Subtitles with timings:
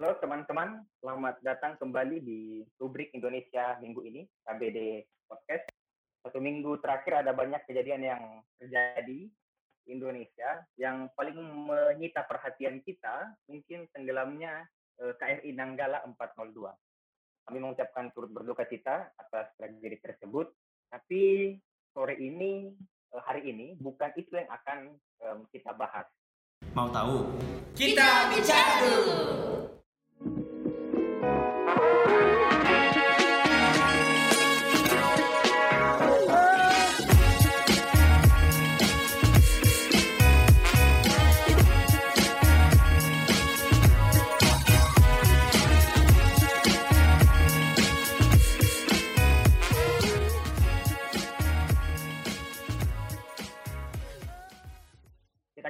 [0.00, 5.68] Halo teman-teman, selamat datang kembali di rubrik Indonesia minggu ini, KBD Podcast.
[6.24, 8.22] Satu minggu terakhir ada banyak kejadian yang
[8.56, 9.28] terjadi
[9.84, 10.64] di Indonesia.
[10.80, 14.64] Yang paling menyita perhatian kita mungkin tenggelamnya
[15.04, 16.48] eh, KRI Nanggala 402.
[17.44, 20.48] Kami mengucapkan turut berduka cita atas tragedi tersebut,
[20.88, 21.52] tapi
[21.92, 24.96] sore ini, eh, hari ini, bukan itu yang akan
[25.28, 26.08] um, kita bahas.
[26.72, 27.36] Mau tahu?
[27.76, 29.69] Kita bicara dulu.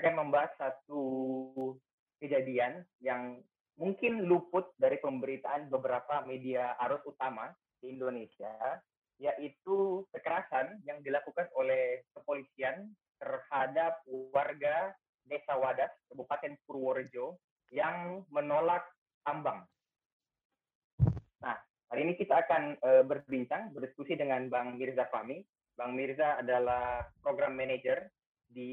[0.01, 1.05] Akan membahas satu
[2.25, 3.37] kejadian yang
[3.77, 7.53] mungkin luput dari pemberitaan beberapa media arus utama
[7.85, 8.81] di Indonesia,
[9.21, 14.01] yaitu kekerasan yang dilakukan oleh kepolisian terhadap
[14.33, 14.97] warga
[15.29, 17.37] Desa Wadas, Kabupaten Purworejo,
[17.69, 18.89] yang menolak
[19.21, 19.69] tambang.
[21.45, 21.61] Nah,
[21.93, 25.45] hari ini kita akan uh, berbincang, berdiskusi dengan Bang Mirza Fahmi.
[25.77, 28.09] Bang Mirza adalah program manager
[28.61, 28.73] di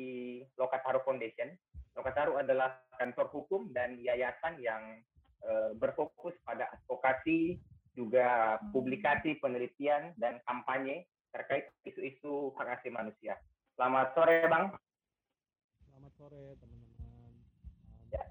[0.59, 1.47] Lokataru Foundation.
[1.95, 4.99] Lokataru adalah kantor hukum dan yayasan yang
[5.47, 7.55] uh, berfokus pada advokasi,
[7.95, 13.39] juga publikasi, penelitian, dan kampanye terkait isu-isu hak asasi manusia.
[13.79, 14.75] Selamat sore, Bang.
[15.87, 17.31] Selamat sore, teman-teman.
[18.11, 18.23] Ya.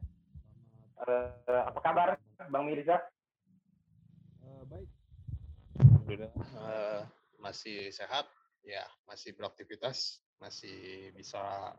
[1.02, 2.08] Uh, apa kabar,
[2.52, 3.00] Bang Mirza?
[4.44, 4.90] Uh, baik.
[5.82, 7.02] Alhamdulillah uh,
[7.42, 8.30] masih sehat,
[8.62, 11.72] ya masih beraktivitas, masih bisa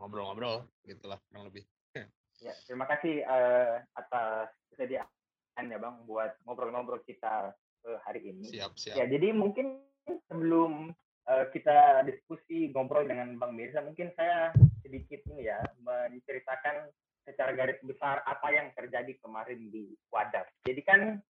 [0.00, 1.64] ngobrol-ngobrol, gitulah kurang lebih.
[2.40, 8.48] Ya, terima kasih uh, atas kesediaannya Bang buat ngobrol-ngobrol kita uh, hari ini.
[8.48, 8.96] Siap, siap.
[8.96, 9.76] Ya, jadi mungkin
[10.08, 10.88] sebelum
[11.28, 16.88] uh, kita diskusi ngobrol dengan Bang Mirza, mungkin saya sedikit ini ya menceritakan
[17.28, 20.48] secara garis besar apa yang terjadi kemarin di Wadas.
[20.64, 21.20] Jadi kan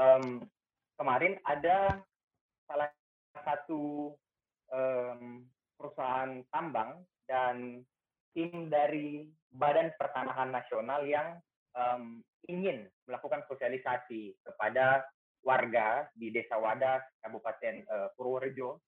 [0.00, 0.48] um,
[0.96, 2.00] kemarin ada
[2.64, 2.88] salah
[3.36, 4.12] satu
[4.72, 5.44] um,
[5.82, 7.82] perusahaan tambang dan
[8.30, 11.42] tim dari Badan Pertanahan Nasional yang
[11.74, 15.02] um, ingin melakukan sosialisasi kepada
[15.42, 18.78] warga di Desa Wadas, Kabupaten uh, Purworejo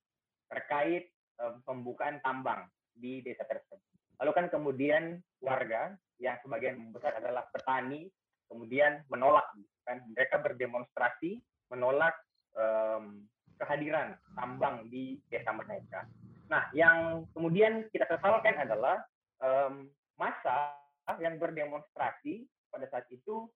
[0.47, 1.11] terkait
[1.43, 3.83] um, pembukaan tambang di desa tersebut.
[4.23, 8.07] Lalu kan kemudian warga yang sebagian besar adalah petani
[8.47, 9.51] kemudian menolak
[9.83, 11.43] kan mereka berdemonstrasi
[11.75, 12.15] menolak
[12.55, 13.27] um,
[13.59, 16.07] kehadiran tambang di desa mereka.
[16.49, 19.01] Nah, yang kemudian kita sesalkan adalah
[19.41, 19.89] um,
[20.21, 20.77] masa
[21.21, 23.49] yang berdemonstrasi pada saat itu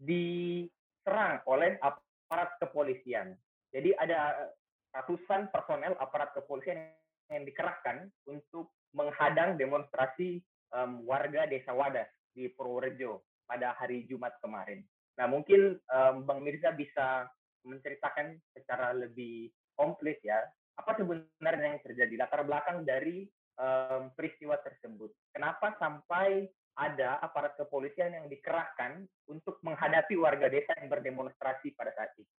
[0.00, 3.36] diserang oleh aparat kepolisian.
[3.70, 4.50] Jadi ada
[4.96, 6.90] ratusan personel aparat kepolisian
[7.30, 10.42] yang dikerahkan untuk menghadang demonstrasi
[10.74, 14.82] um, warga Desa Wadas di Purworejo pada hari Jumat kemarin.
[15.18, 17.26] Nah, mungkin um, Bang Mirza bisa
[17.66, 20.38] menceritakan secara lebih komplit ya,
[20.80, 23.28] apa sebenarnya yang terjadi, latar belakang dari
[23.60, 25.12] um, peristiwa tersebut.
[25.36, 26.48] Kenapa sampai
[26.80, 32.32] ada aparat kepolisian yang dikerahkan untuk menghadapi warga desa yang berdemonstrasi pada saat itu?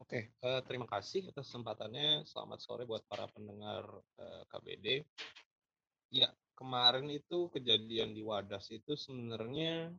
[0.00, 2.24] Oke, uh, terima kasih atas kesempatannya.
[2.24, 3.84] Selamat sore buat para pendengar
[4.16, 5.04] uh, KBD.
[6.10, 9.92] Ya, kemarin itu kejadian di Wadas itu sebenarnya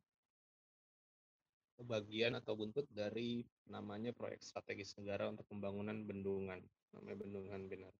[1.84, 6.62] bagian atau buntut dari namanya proyek strategis negara untuk pembangunan bendungan,
[6.94, 7.94] namanya Bendungan Benar.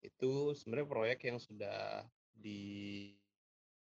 [0.00, 3.12] Itu sebenarnya proyek yang sudah di,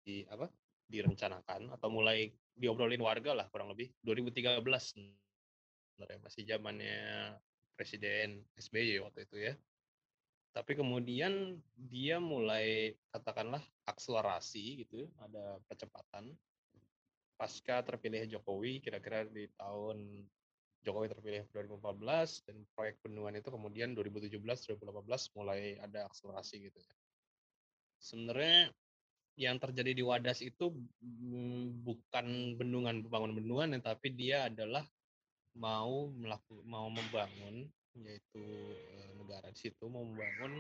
[0.03, 0.49] di apa?
[0.89, 4.65] direncanakan atau mulai diobrolin warga lah kurang lebih 2013
[5.93, 6.99] sebenarnya masih zamannya
[7.77, 9.55] Presiden SBY waktu itu ya.
[10.51, 16.35] Tapi kemudian dia mulai katakanlah akselerasi gitu, ada percepatan
[17.39, 20.27] pasca terpilih Jokowi kira-kira di tahun
[20.83, 26.95] Jokowi terpilih 2014 dan proyek bendungan itu kemudian 2017 2018 mulai ada akselerasi gitu ya.
[27.99, 28.75] Sebenarnya
[29.39, 30.75] yang terjadi di Wadas itu
[31.87, 34.83] bukan bendungan pembangunan bendungan tapi dia adalah
[35.55, 38.43] mau melakukan mau membangun yaitu
[39.19, 40.59] negara di situ mau membangun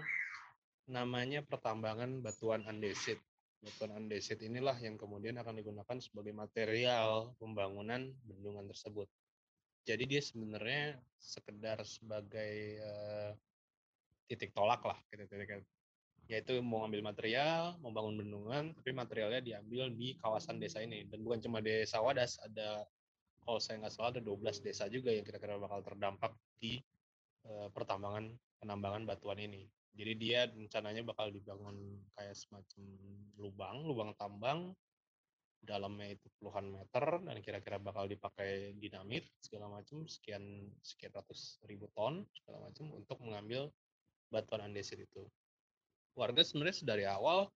[0.91, 3.19] namanya pertambangan batuan andesit
[3.59, 9.11] batuan andesit inilah yang kemudian akan digunakan sebagai material pembangunan bendungan tersebut.
[9.89, 13.33] Jadi dia sebenarnya sekedar sebagai uh,
[14.29, 14.99] titik tolak lah,
[16.29, 21.09] yaitu mau ambil material, mau bangun bendungan, tapi materialnya diambil di kawasan desa ini.
[21.09, 22.85] Dan bukan cuma desa Wadas, ada
[23.41, 26.77] kalau saya nggak salah ada 12 desa juga yang kira-kira bakal terdampak di
[27.49, 28.29] uh, pertambangan
[28.61, 29.65] penambangan batuan ini.
[29.95, 31.77] Jadi dia rencananya bakal dibangun
[32.15, 32.83] kayak semacam
[33.39, 34.75] lubang, lubang tambang
[35.59, 41.91] dalamnya itu puluhan meter dan kira-kira bakal dipakai dinamit segala macam sekian sekian ratus ribu
[41.99, 43.67] ton segala macam untuk mengambil
[44.31, 45.27] batuan andesit itu.
[46.15, 47.51] Warga sebenarnya dari awal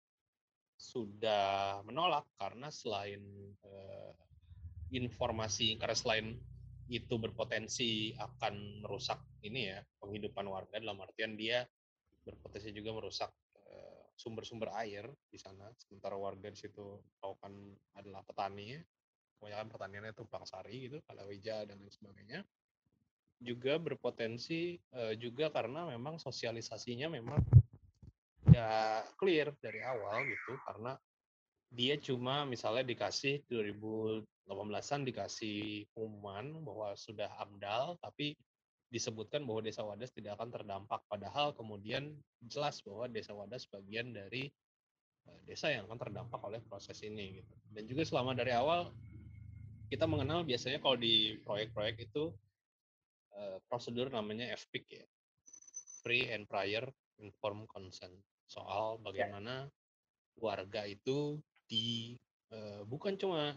[0.81, 3.21] sudah menolak karena selain
[3.69, 4.13] uh,
[4.91, 6.27] informasi karena selain
[6.91, 11.63] itu berpotensi akan merusak ini ya penghidupan warga dalam artian dia
[12.23, 13.31] berpotensi juga merusak
[13.69, 15.69] eh, sumber-sumber air di sana.
[15.77, 17.01] Sementara warga di situ
[17.41, 17.53] kan
[17.97, 18.77] adalah petani.
[18.77, 18.83] Ya
[19.41, 22.41] kebanyakan pertaniannya itu bangsari gitu palawija dan lain sebagainya.
[23.41, 27.41] Juga berpotensi uh, juga karena memang sosialisasinya memang
[28.53, 30.61] ya clear dari awal gitu.
[30.69, 30.93] Karena
[31.73, 38.37] dia cuma misalnya dikasih 2018-an dikasih pengumuman bahwa sudah amdal tapi
[38.91, 42.11] disebutkan bahwa desa Wadas tidak akan terdampak padahal kemudian
[42.43, 44.51] jelas bahwa desa Wadas bagian dari
[45.31, 47.55] eh, desa yang akan terdampak oleh proses ini gitu.
[47.71, 48.91] Dan juga selama dari awal
[49.91, 52.31] kita mengenal biasanya kalau di proyek-proyek itu
[53.35, 55.07] uh, prosedur namanya FPIC ya.
[56.01, 56.87] Free and Prior
[57.19, 58.15] Informed Consent
[58.47, 59.03] soal ya.
[59.03, 59.67] bagaimana
[60.39, 62.15] warga itu di
[62.55, 63.55] uh, bukan cuma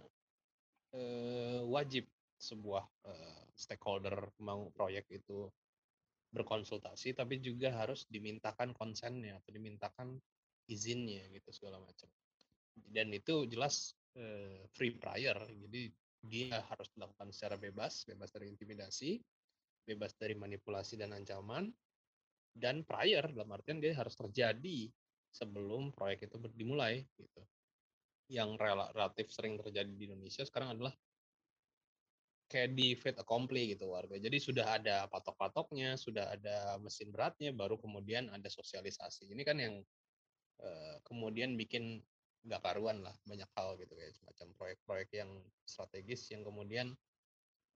[0.94, 2.10] uh, wajib
[2.44, 5.48] sebuah uh, stakeholder mau proyek itu
[6.34, 10.18] berkonsultasi tapi juga harus dimintakan konsennya atau dimintakan
[10.68, 12.10] izinnya gitu segala macam
[12.92, 15.82] dan itu jelas uh, free prior jadi
[16.24, 19.22] dia harus dilakukan secara bebas bebas dari intimidasi
[19.88, 21.72] bebas dari manipulasi dan ancaman
[22.54, 24.88] dan prior dalam artian dia harus terjadi
[25.34, 27.42] sebelum proyek itu dimulai gitu.
[28.30, 30.94] Yang relatif sering terjadi di Indonesia sekarang adalah
[32.54, 34.14] kayak di fit accompli gitu warga.
[34.22, 39.34] Jadi sudah ada patok-patoknya, sudah ada mesin beratnya, baru kemudian ada sosialisasi.
[39.34, 39.82] Ini kan yang
[40.62, 41.98] uh, kemudian bikin
[42.46, 45.32] nggak karuan lah banyak hal gitu kayak semacam proyek-proyek yang
[45.64, 46.92] strategis yang kemudian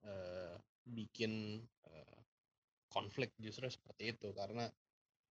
[0.03, 2.19] uh, bikin uh,
[2.91, 4.67] konflik justru seperti itu karena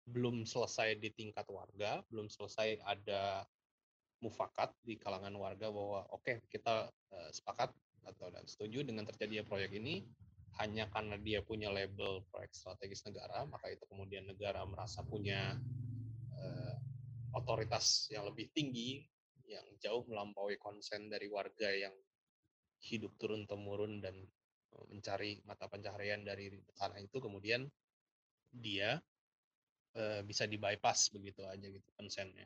[0.09, 3.45] belum selesai di tingkat warga, belum selesai ada
[4.25, 7.71] mufakat di kalangan warga bahwa oke okay, kita uh, sepakat
[8.07, 10.07] atau dan setuju dengan terjadinya proyek ini
[10.63, 15.53] hanya karena dia punya label proyek strategis negara, maka itu kemudian negara merasa punya
[16.33, 16.75] uh,
[17.37, 19.05] otoritas yang lebih tinggi
[19.47, 21.93] yang jauh melampaui konsen dari warga yang
[22.83, 24.17] hidup turun temurun dan
[24.93, 27.65] mencari mata pencaharian dari tanah itu kemudian
[28.53, 29.01] dia
[29.97, 32.45] e, bisa di bypass begitu aja gitu konsennya.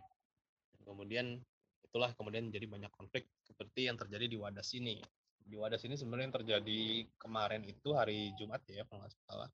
[0.87, 1.39] Kemudian
[1.83, 5.03] itulah kemudian jadi banyak konflik seperti yang terjadi di Wadas ini
[5.51, 6.81] di Wadas ini sebenarnya yang terjadi
[7.19, 9.51] kemarin itu hari Jumat ya kalau nggak salah.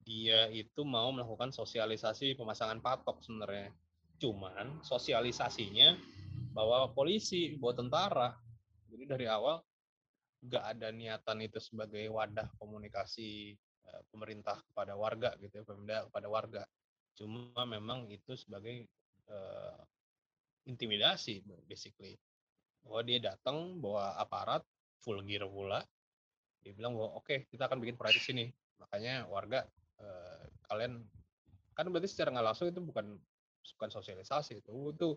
[0.00, 3.68] Dia itu mau melakukan sosialisasi pemasangan patok sebenarnya.
[4.16, 5.92] Cuman sosialisasinya
[6.56, 8.28] bahwa polisi bawa tentara.
[8.88, 9.60] Jadi dari awal
[10.40, 13.52] nggak ada niatan itu sebagai wadah komunikasi
[13.92, 16.62] uh, pemerintah kepada warga gitu ya pemerintah kepada warga.
[17.12, 18.88] Cuma memang itu sebagai
[19.28, 19.84] uh,
[20.64, 22.16] intimidasi basically.
[22.80, 24.64] Bahwa dia datang bawa aparat
[25.00, 25.80] full gear pula.
[26.60, 28.44] Dia bilang bahwa oke okay, kita akan bikin proyek di sini.
[28.80, 29.64] Makanya warga
[30.00, 31.04] uh, kalian
[31.72, 33.16] kan berarti secara nggak langsung itu bukan
[33.76, 35.08] bukan sosialisasi itu itu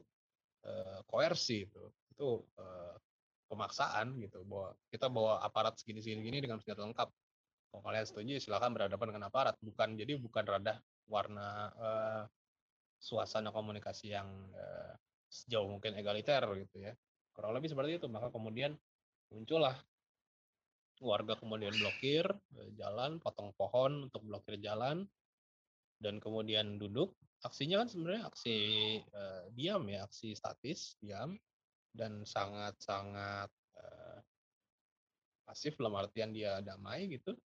[0.63, 1.83] uh, koersi itu.
[2.15, 2.95] Itu uh,
[3.51, 7.09] pemaksaan gitu bahwa kita bawa aparat segini segini gini dengan senjata lengkap.
[7.69, 9.55] Kalau kalian setuju silakan berhadapan dengan aparat.
[9.61, 12.23] Bukan jadi bukan rada warna uh,
[12.97, 14.93] suasana komunikasi yang uh,
[15.27, 16.93] sejauh mungkin egaliter gitu ya.
[17.33, 18.07] Kurang lebih seperti itu.
[18.07, 18.77] Maka kemudian
[19.33, 19.75] muncullah.
[21.03, 25.03] Warga kemudian blokir uh, jalan potong pohon untuk blokir jalan
[25.99, 27.17] dan kemudian duduk.
[27.43, 28.57] Aksinya kan sebenarnya aksi
[29.11, 31.35] uh, diam ya aksi statis diam
[31.91, 34.19] dan sangat-sangat uh,
[35.43, 37.35] pasif dalam artian dia damai gitu.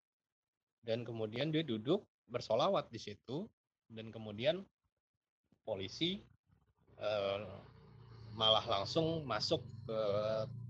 [0.78, 3.50] Dan kemudian dia duduk bersolawat di situ
[3.90, 4.62] dan kemudian
[5.66, 6.22] polisi
[7.02, 7.42] uh,
[8.38, 10.00] malah langsung masuk ke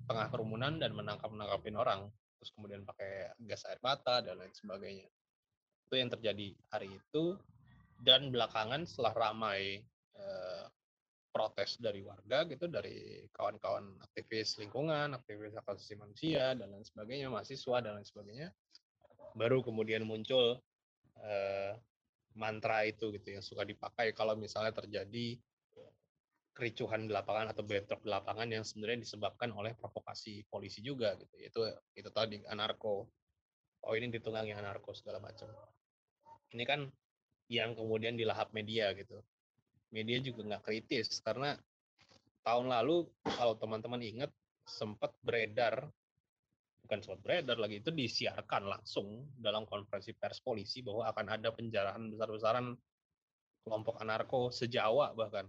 [0.09, 5.11] tengah kerumunan dan menangkap menangkapin orang terus kemudian pakai gas air mata dan lain sebagainya.
[5.91, 7.35] Itu yang terjadi hari itu
[7.99, 9.83] dan belakangan setelah ramai
[10.15, 10.71] uh,
[11.35, 17.27] protes dari warga gitu dari kawan-kawan aktivis lingkungan, aktivis hak asasi manusia dan lain sebagainya,
[17.29, 18.49] mahasiswa dan lain sebagainya,
[19.35, 20.63] baru kemudian muncul
[21.19, 21.73] uh,
[22.39, 25.37] mantra itu gitu yang suka dipakai kalau misalnya terjadi
[26.59, 31.39] kericuhan di lapangan atau bentrok di lapangan yang sebenarnya disebabkan oleh provokasi polisi juga gitu.
[31.39, 31.61] Itu
[31.95, 33.07] itu tadi anarko.
[33.87, 35.47] Oh ini ditunggangi anarko segala macam.
[36.51, 36.91] Ini kan
[37.47, 39.23] yang kemudian dilahap media gitu.
[39.95, 41.55] Media juga nggak kritis karena
[42.43, 44.35] tahun lalu kalau teman-teman ingat
[44.67, 45.87] sempat beredar
[46.83, 52.09] bukan sempat beredar lagi itu disiarkan langsung dalam konferensi pers polisi bahwa akan ada penjarahan
[52.09, 52.73] besar-besaran
[53.65, 55.45] kelompok anarko sejawa bahkan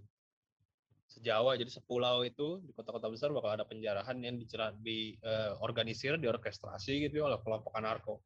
[1.10, 6.22] sejawa jadi sepulau itu di kota-kota besar bakal ada penjarahan yang dicerah di uh, organisir
[6.22, 8.22] diorkestrasi gitu ya oleh kelompok anarko.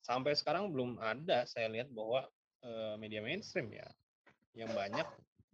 [0.00, 2.24] Sampai sekarang belum ada saya lihat bahwa
[2.62, 3.86] uh, media mainstream ya
[4.54, 5.04] yang banyak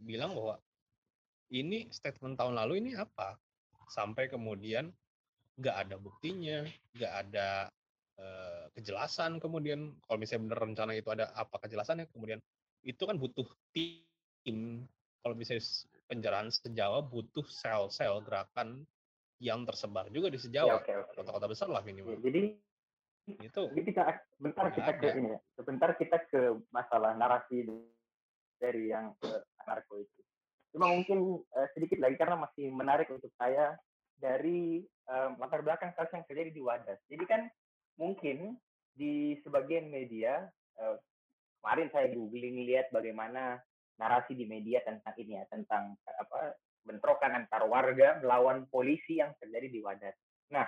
[0.05, 0.61] bilang bahwa
[1.49, 3.41] ini statement tahun lalu ini apa?
[3.89, 4.93] Sampai kemudian
[5.57, 7.73] nggak ada buktinya nggak ada
[8.21, 12.45] uh, kejelasan kemudian kalau misalnya benar rencana itu ada apa kejelasannya kemudian
[12.85, 14.85] itu kan butuh tim
[15.27, 15.59] kalau bisa
[16.07, 18.87] penjarahan sejawa butuh sel-sel gerakan
[19.43, 21.15] yang tersebar juga di sejawa ya, okay, okay.
[21.19, 22.15] kota-kota besar lah minimal.
[22.15, 22.43] Ya, jadi
[23.43, 24.03] itu jadi kita
[24.39, 25.39] sebentar kita ke ini ya.
[25.59, 27.67] sebentar kita ke masalah narasi
[28.63, 29.35] dari yang ke
[29.67, 30.21] anarko itu.
[30.71, 33.75] Cuma mungkin uh, sedikit lagi karena masih menarik untuk saya
[34.23, 37.03] dari um, latar belakang kasus yang terjadi di Wadas.
[37.11, 37.51] Jadi kan
[37.99, 38.55] mungkin
[38.95, 40.47] di sebagian media
[40.79, 40.95] uh,
[41.59, 43.59] kemarin saya googling lihat bagaimana
[43.97, 49.69] narasi di media tentang ini ya tentang apa bentrokan antar warga melawan polisi yang terjadi
[49.69, 50.17] di Wadas.
[50.55, 50.67] Nah,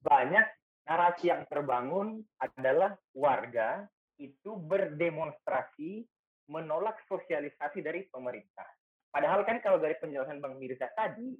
[0.00, 0.46] banyak
[0.88, 3.84] narasi yang terbangun adalah warga
[4.16, 6.02] itu berdemonstrasi
[6.48, 8.66] menolak sosialisasi dari pemerintah.
[9.12, 11.36] Padahal kan kalau dari penjelasan Bang Mirza tadi,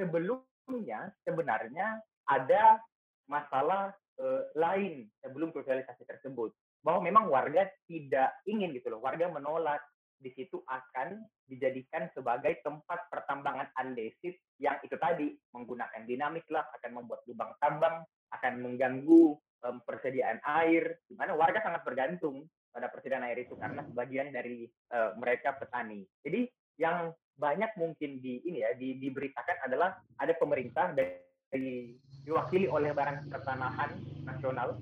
[0.00, 2.80] sebelumnya sebenarnya ada
[3.28, 6.50] masalah eh, lain sebelum sosialisasi tersebut.
[6.80, 9.84] Bahwa memang warga tidak ingin gitu loh, warga menolak
[10.20, 17.00] di situ akan dijadikan sebagai tempat pertambangan andesit yang itu tadi menggunakan dinamik lah akan
[17.00, 18.04] membuat lubang tambang
[18.36, 19.34] akan mengganggu
[19.64, 24.68] um, persediaan air di mana warga sangat bergantung pada persediaan air itu karena sebagian dari
[24.94, 26.06] uh, mereka petani.
[26.22, 26.46] Jadi
[26.78, 33.26] yang banyak mungkin di ini ya di, diberitakan adalah ada pemerintah dari diwakili oleh Badan
[33.26, 33.90] Pertanahan
[34.22, 34.78] Nasional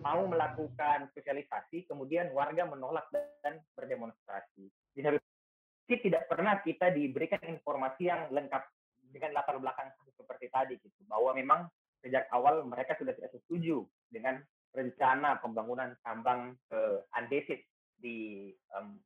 [0.00, 3.08] mau melakukan sosialisasi, kemudian warga menolak
[3.44, 4.68] dan berdemonstrasi.
[4.96, 5.18] Di satu
[5.86, 8.62] sisi tidak pernah kita diberikan informasi yang lengkap
[9.10, 11.60] dengan latar belakang seperti tadi gitu, bahwa memang
[12.00, 17.66] sejak awal mereka sudah tidak setuju dengan rencana pembangunan tambang uh, andesit
[17.98, 18.96] di um,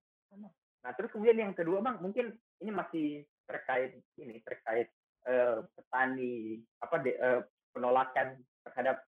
[0.84, 4.92] Nah, terus kemudian yang kedua, Bang, mungkin ini masih terkait ini terkait
[5.24, 7.40] uh, petani apa de, uh,
[7.72, 8.36] penolakan
[8.68, 9.00] terhadap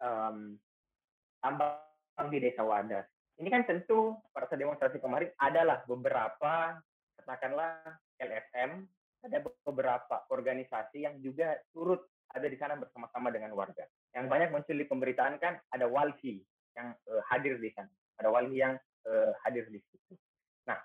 [0.00, 0.56] um,
[1.40, 3.06] tambang di Desa Wadas.
[3.40, 6.76] Ini kan tentu pada saat demonstrasi kemarin adalah beberapa
[7.16, 7.80] katakanlah
[8.20, 8.84] LSM,
[9.24, 13.84] ada beberapa organisasi yang juga turut ada di sana bersama-sama dengan warga.
[14.14, 16.44] Yang banyak muncul di pemberitaan kan ada walhi
[16.76, 17.90] yang uh, hadir di sana,
[18.20, 18.78] ada walhi yang
[19.08, 20.14] uh, hadir di situ.
[20.68, 20.78] Nah,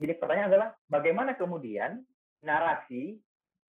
[0.00, 2.00] jadi pertanyaan adalah bagaimana kemudian
[2.40, 3.20] narasi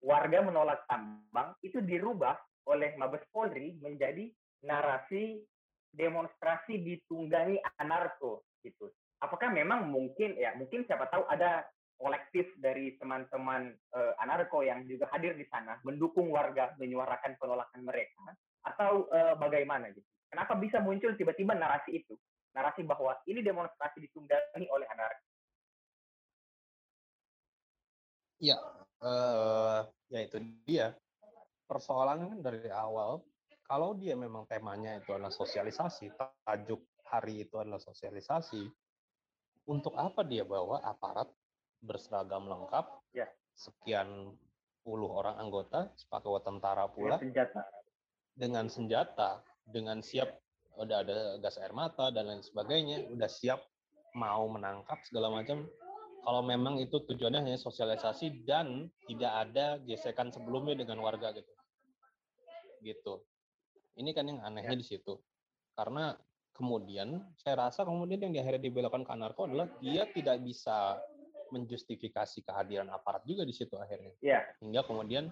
[0.03, 2.35] warga menolak tambang itu dirubah
[2.67, 4.27] oleh Mabes Polri menjadi
[4.67, 5.39] narasi
[5.95, 8.91] demonstrasi ditunggangi anarko gitu.
[9.23, 11.65] Apakah memang mungkin ya mungkin siapa tahu ada
[11.97, 18.37] kolektif dari teman-teman uh, anarko yang juga hadir di sana mendukung warga menyuarakan penolakan mereka
[18.61, 20.05] atau uh, bagaimana gitu.
[20.29, 22.13] Kenapa bisa muncul tiba-tiba narasi itu?
[22.53, 25.25] Narasi bahwa ini demonstrasi ditunggangi oleh anarko.
[28.37, 28.57] Ya,
[29.01, 29.81] uh,
[30.13, 30.37] ya itu
[30.69, 30.93] dia
[31.67, 33.21] persoalannya kan dari awal
[33.67, 36.15] kalau dia memang temanya itu adalah sosialisasi,
[36.47, 38.63] tajuk hari itu adalah sosialisasi,
[39.67, 41.27] untuk apa dia bawa aparat
[41.83, 43.27] berseragam lengkap, ya.
[43.59, 44.31] sekian
[44.87, 47.61] puluh orang anggota, sepakai tentara pula, dengan senjata.
[48.39, 49.31] dengan senjata,
[49.67, 50.31] dengan siap
[50.79, 53.59] udah ada gas air mata dan lain sebagainya, udah siap
[54.15, 55.67] mau menangkap segala macam.
[56.27, 61.47] Kalau memang itu tujuannya hanya sosialisasi dan tidak ada gesekan sebelumnya dengan warga gitu
[62.83, 63.23] gitu.
[63.97, 64.79] Ini kan yang anehnya ya.
[64.79, 65.17] di situ.
[65.73, 66.13] Karena
[66.53, 70.97] kemudian saya rasa kemudian yang di akhirnya dibelokkan ke anarko adalah dia tidak bisa
[71.53, 74.13] menjustifikasi kehadiran aparat juga di situ akhirnya.
[74.19, 74.43] Ya.
[74.61, 75.31] Hingga kemudian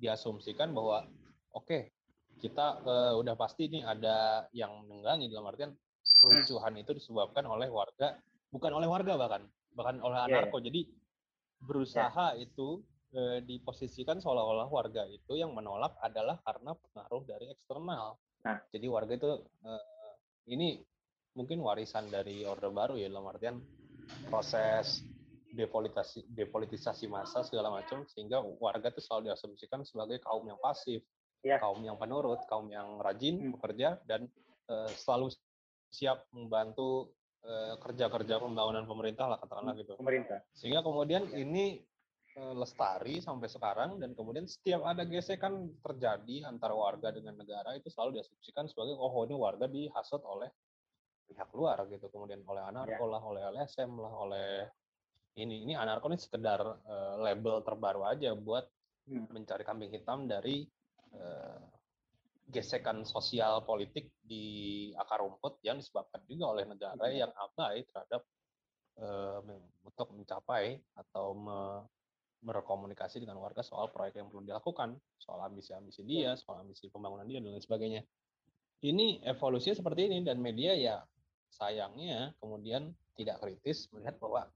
[0.00, 1.04] diasumsikan bahwa
[1.52, 1.82] oke okay,
[2.40, 5.76] kita uh, udah pasti ini ada yang menunggangi dalam artian
[6.24, 6.82] kericuhan hmm.
[6.82, 8.16] itu disebabkan oleh warga
[8.48, 9.44] bukan oleh warga bahkan
[9.74, 10.34] bahkan oleh iya, iya.
[10.42, 10.58] anarko.
[10.58, 10.66] Yeah.
[10.70, 10.80] Jadi
[11.60, 12.44] berusaha yeah.
[12.44, 12.68] itu
[13.12, 18.16] e, diposisikan seolah-olah warga itu yang menolak adalah karena pengaruh dari eksternal.
[18.46, 19.30] Nah, jadi warga itu
[19.64, 19.70] e,
[20.50, 20.68] ini
[21.36, 23.62] mungkin warisan dari Orde Baru ya dalam artian
[24.26, 25.06] proses
[25.50, 31.02] depolitisasi depolitisasi massa segala macam sehingga warga tuh selalu diasumsikan sebagai kaum yang pasif,
[31.40, 31.56] Ya.
[31.58, 33.52] kaum yang penurut, kaum yang rajin Hmm.
[33.56, 34.30] bekerja dan
[34.70, 35.34] eh, selalu
[35.90, 39.96] siap membantu eh, kerja-kerja pembangunan pemerintah lah katakanlah gitu.
[39.96, 40.44] pemerintah.
[40.52, 41.40] Sehingga kemudian Ya.
[41.40, 41.80] ini
[42.30, 47.90] eh, lestari sampai sekarang dan kemudian setiap ada gesekan terjadi antara warga dengan negara itu
[47.90, 50.46] selalu diasumsikan sebagai oh ini warga dihasut oleh
[51.26, 54.50] pihak luar gitu kemudian oleh anarko lah oleh LSM lah oleh
[55.36, 58.66] ini ini anarko ini sekedar eh, label terbaru aja buat
[59.00, 59.26] Hmm.
[59.32, 60.62] mencari kambing hitam dari
[61.10, 61.58] eh,
[62.50, 67.16] gesekan sosial politik di akar rumput yang disebabkan juga oleh negara Hmm.
[67.26, 68.22] yang abai terhadap
[69.00, 71.88] eh, men- untuk mencapai atau me-
[72.40, 77.36] berkomunikasi dengan warga soal proyek yang perlu dilakukan, soal ambisi-ambisi dia, soal ambisi pembangunan dia
[77.36, 78.02] dan lain sebagainya.
[78.80, 81.04] Ini evolusinya seperti ini dan media ya
[81.52, 84.48] sayangnya kemudian tidak kritis melihat bahwa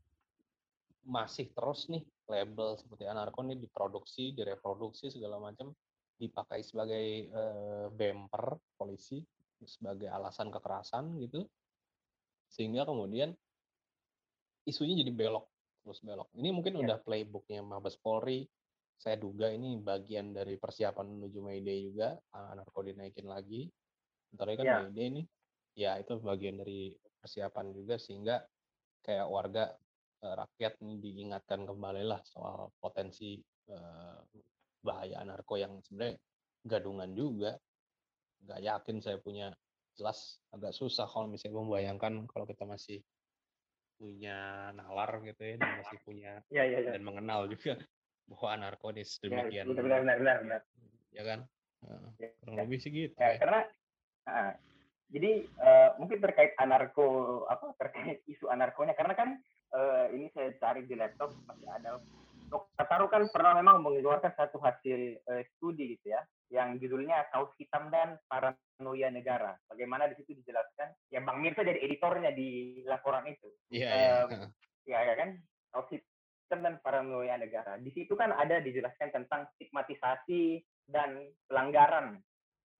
[1.04, 5.76] masih terus nih label seperti anarko ini diproduksi, direproduksi segala macam
[6.14, 9.20] dipakai sebagai eh, bumper polisi
[9.64, 11.46] sebagai alasan kekerasan gitu.
[12.48, 13.32] Sehingga kemudian
[14.64, 15.46] isunya jadi belok
[15.84, 16.32] terus belok.
[16.32, 16.80] Ini mungkin Ya.
[16.80, 18.48] udah playbooknya Mabes Polri.
[18.94, 23.68] Saya duga ini bagian dari persiapan menuju May Day juga anarko dinaikin lagi.
[24.32, 24.76] Ntar kan Ya.
[24.80, 25.26] May Day nih.
[25.74, 28.46] Ya itu bagian dari persiapan juga sehingga
[29.04, 29.64] kayak warga
[30.24, 33.36] eh, rakyat ini diingatkan kembali lah soal potensi
[33.68, 34.18] eh,
[34.84, 36.20] bahaya anarko yang sebenarnya
[36.62, 37.56] gadungan juga
[38.44, 39.56] nggak yakin saya punya
[39.96, 43.00] jelas agak susah kalau misalnya membayangkan kalau kita masih
[43.96, 46.90] punya nalar gitu ya dan masih punya Ya, ya, ya.
[46.98, 47.80] dan mengenal juga
[48.28, 50.60] bahwa anarko ini Ya, sedemikian benar, benar, benar, benar, benar.
[51.14, 51.40] ya kan
[52.16, 52.62] Ya, kurang ya.
[52.64, 53.38] lebih sih gitu Ya, ya.
[53.40, 53.60] karena
[54.28, 54.52] ah,
[55.12, 57.06] jadi eh, mungkin terkait anarko
[57.46, 59.28] apa terkait isu anarkonya karena kan
[59.76, 62.00] eh, ini saya cari di laptop masih ada
[62.48, 62.84] Dr.
[62.86, 66.20] Taru kan pernah memang mengeluarkan satu hasil eh, studi gitu ya
[66.52, 69.58] yang judulnya kaos hitam dan paranoia negara.
[69.66, 73.48] Bagaimana di situ dijelaskan ya Bang Mirsa jadi editornya di laporan itu.
[73.74, 74.24] iya eh,
[74.86, 75.28] iya ya, ya kan
[75.74, 77.80] kaos hitam dan paranoia negara.
[77.80, 82.20] Di situ kan ada dijelaskan tentang stigmatisasi dan pelanggaran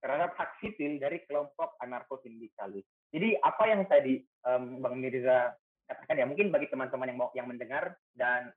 [0.05, 2.85] terhadap hak sipil dari kelompok anarko-sindikalis.
[3.09, 5.57] Jadi apa yang tadi em, Bang Mirza
[5.89, 8.53] katakan ya mungkin bagi teman-teman yang mau yang mendengar dan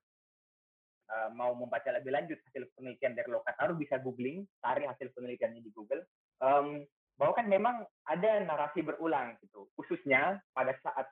[1.07, 5.71] eh, mau membaca lebih lanjut hasil penelitian dari Lokataru bisa googling cari hasil penelitiannya di
[5.71, 6.03] Google
[6.37, 6.85] Em,
[7.17, 11.09] bahwa kan memang ada narasi berulang gitu khususnya pada saat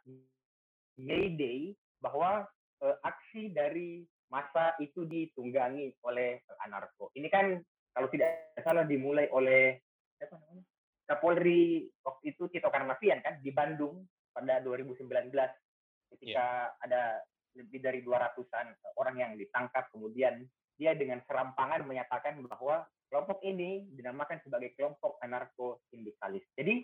[1.01, 2.45] May Day bahwa
[2.86, 7.10] eh, aksi dari masa itu ditunggangi oleh eh, anarko.
[7.17, 7.58] Ini kan
[7.97, 9.81] kalau tidak salah dimulai oleh
[10.21, 10.63] siapa namanya?
[11.05, 15.10] Kapolri waktu itu Tito Karnavian kan di Bandung pada 2019
[16.17, 17.21] ketika ada
[17.55, 18.67] lebih dari 200-an
[18.99, 20.43] orang yang ditangkap kemudian
[20.75, 26.43] dia dengan serampangan menyatakan bahwa kelompok ini dinamakan sebagai kelompok anarko sindikalis.
[26.51, 26.83] Jadi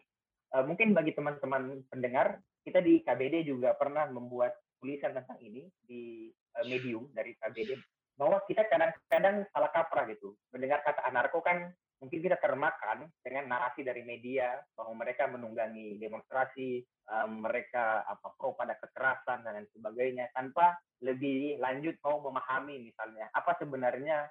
[0.55, 6.31] eh, mungkin bagi teman-teman pendengar kita di KBD juga pernah membuat tulisan tentang ini di
[6.31, 7.75] eh, medium dari KBD
[8.15, 11.71] bahwa kita kadang-kadang salah kaprah gitu mendengar kata anarko kan
[12.02, 18.58] mungkin kita termakan dengan narasi dari media bahwa mereka menunggangi demonstrasi eh, mereka apa pro
[18.58, 24.30] pada kekerasan dan lain sebagainya tanpa lebih lanjut mau memahami misalnya apa sebenarnya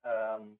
[0.00, 0.56] em,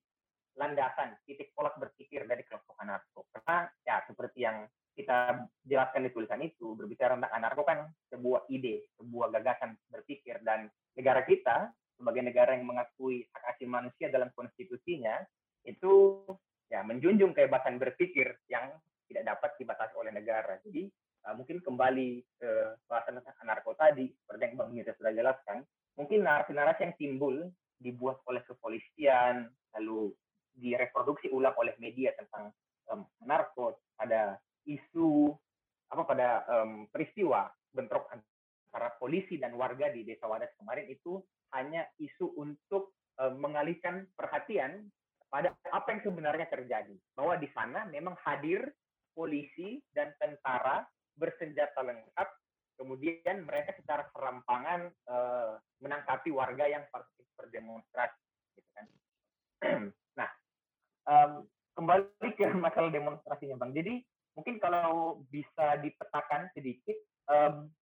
[0.56, 3.28] landasan titik tolak berpikir dari kelompok anarko.
[3.32, 8.88] Karena ya seperti yang kita jelaskan di tulisan itu berbicara tentang anarko kan sebuah ide
[8.96, 11.68] sebuah gagasan berpikir dan negara kita
[12.00, 15.20] sebagai negara yang mengakui hak asasi manusia dalam konstitusinya
[15.66, 16.22] itu
[16.70, 18.74] ya menjunjung kebebasan berpikir yang
[19.06, 20.58] tidak dapat dibatasi oleh negara.
[20.66, 20.90] Jadi
[21.26, 22.50] uh, mungkin kembali ke
[22.90, 25.62] bahasan anarko tadi, seperti yang Bang sudah jelaskan,
[25.94, 27.34] mungkin narasi-narasi yang timbul
[27.78, 30.10] dibuat oleh kepolisian, lalu
[30.56, 32.50] direproduksi ulang oleh media tentang
[32.88, 35.30] um, anarko, pada isu
[35.86, 41.22] apa pada um, peristiwa bentrok antara polisi dan warga di Desa Wadas kemarin itu
[41.54, 44.90] hanya isu untuk um, mengalihkan perhatian
[45.30, 46.94] pada apa yang sebenarnya terjadi.
[47.14, 48.66] Bahwa di sana memang hadir
[49.16, 50.84] polisi dan tentara
[51.16, 52.28] bersenjata lengkap,
[52.76, 56.84] kemudian mereka secara serampangan eh, menangkapi warga yang
[57.36, 58.20] berdemonstrasi.
[58.56, 58.86] Gitu kan.
[60.20, 60.30] nah,
[61.08, 61.32] em,
[61.76, 63.72] kembali ke masalah demonstrasinya, Bang.
[63.72, 64.04] Jadi
[64.36, 67.72] mungkin kalau bisa dipetakan sedikit apa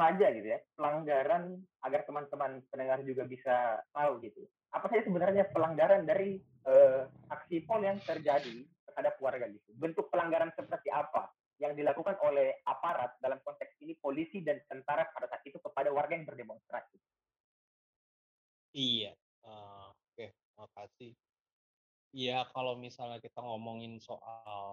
[0.00, 3.56] saja gitu ya pelanggaran agar teman-teman pendengar juga bisa
[3.92, 4.48] tahu gitu.
[4.72, 6.40] Apa saja sebenarnya pelanggaran dari
[6.72, 9.70] eh, aksi pol yang terjadi terhadap warga gitu?
[9.76, 11.28] Bentuk pelanggaran seperti apa
[11.60, 16.16] yang dilakukan oleh aparat dalam konteks ini polisi dan tentara pada saat itu kepada warga
[16.16, 16.96] yang berdemonstrasi?
[18.74, 19.10] Iya,
[19.46, 20.26] eee, oke,
[20.58, 21.12] makasih.
[22.10, 24.64] Iya, kalau misalnya kita ngomongin soal,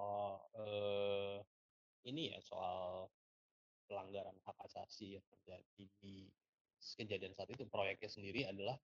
[0.57, 1.37] eee,
[2.09, 3.11] ini ya, soal
[3.87, 6.27] pelanggaran hak asasi yang terjadi di
[6.99, 8.77] kejadian saat itu, proyeknya sendiri adalah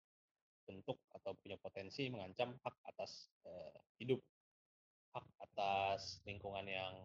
[0.64, 4.22] bentuk atau punya potensi mengancam hak atas, eee, hidup,
[5.14, 6.96] hak atas lingkungan yang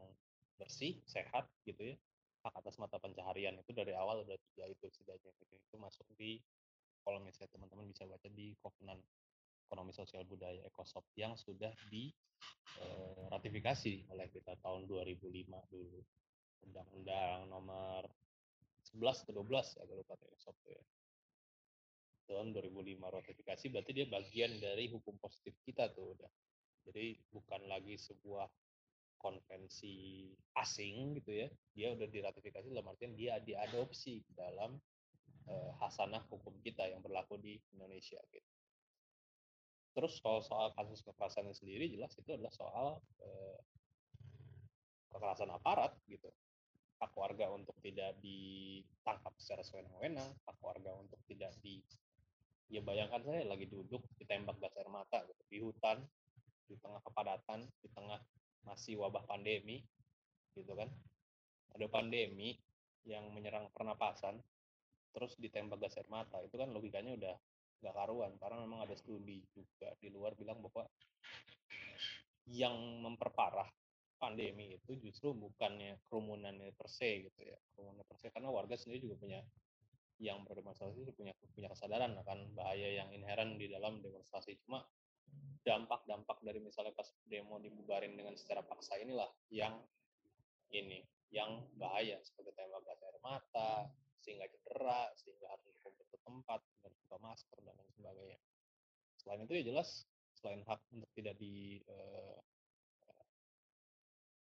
[0.58, 1.96] bersih, sehat, gitu ya,
[2.46, 3.58] hak atas mata pencaharian.
[3.60, 6.40] Itu dari awal udah 3 itu setidaknya gitu, itu masuk di
[7.04, 9.02] kalau misalnya teman-teman bisa baca di Kovenant
[9.68, 12.12] Ekonomi Sosial Budaya ECOSOC yang sudah di,
[12.78, 16.00] eee, ratifikasi oleh kita tahun 2005 dulu.
[16.66, 18.02] Undang-Undang nomor
[18.82, 20.84] 11 atau 12 agak lupa ECOSOC tuh ya.
[22.28, 26.32] Tahun 2005 ratifikasi berarti dia bagian dari hukum positif kita tuh udah.
[26.88, 28.48] Jadi bukan lagi sebuah
[29.18, 34.78] konvensi asing gitu ya, dia udah diratifikasi dalam artian dia diadopsi dalam,
[35.50, 38.50] eee, khasanah hukum kita yang berlaku di Indonesia gitu.
[39.98, 43.58] Terus soal soal kasus kekerasannya sendiri jelas itu adalah soal, eee
[45.10, 46.30] kekerasan aparat gitu.
[46.98, 51.78] Hak warga untuk tidak ditangkap secara sewenang-wenang, hak warga untuk tidak di
[52.68, 56.04] ya bayangkan saya lagi duduk ditembak gas air mata gitu, di hutan,
[56.68, 58.20] di tengah kepadatan, di tengah
[58.66, 59.80] masih wabah pandemi,
[60.52, 60.90] gitu kan.
[61.72, 62.58] Ada pandemi
[63.08, 64.36] yang menyerang pernapasan,
[65.16, 67.34] terus ditembak gas air mata, itu kan logikanya udah
[67.78, 70.84] nggak karuan, karena memang ada studi juga di luar bilang bahwa
[72.48, 73.68] yang memperparah
[74.18, 79.06] pandemi itu justru bukannya kerumunannya per se gitu ya, kerumunan per se, karena warga sendiri
[79.06, 79.40] juga punya
[80.18, 84.58] yang berdemonstrasi itu punya punya kesadaran akan bahaya yang inheren di dalam demonstrasi.
[84.66, 84.82] Cuma
[85.62, 89.78] dampak-dampak dari misalnya pas demo dibubarin dengan secara paksa inilah yang
[90.74, 93.86] ini, yang bahaya seperti tembak gas air mata,
[94.18, 98.38] sehingga cedera, sehingga harus dikumpul ke tempat dan buka masker dan lain sebagainya.
[99.22, 99.88] Selain itu ya jelas
[100.38, 102.38] selain hak untuk tidak di uh,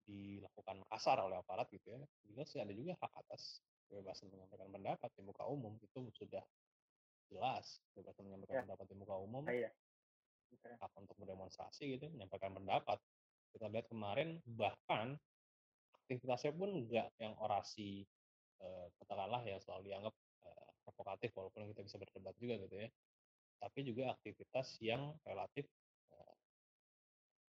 [0.03, 5.09] dilakukan kasar oleh aparat gitu ya, jelas sih ada juga hak atas kebebasan menyampaikan pendapat
[5.13, 6.43] di muka umum itu sudah
[7.29, 7.77] jelas.
[7.93, 8.63] Kebebasan menyampaikan ya.
[8.65, 9.69] pendapat di muka umum ah, iya.
[10.81, 12.97] hak untuk berdemonstrasi gitu menyampaikan pendapat.
[13.53, 15.15] Kita lihat kemarin bahkan
[16.03, 18.03] aktivitasnya pun enggak yang orasi
[18.59, 20.13] eh, katakanlah ya selalu dianggap
[20.49, 22.89] eh, provokatif walaupun kita bisa berdebat juga gitu ya.
[23.61, 25.69] Tapi juga aktivitas yang relatif
[26.11, 26.35] eh,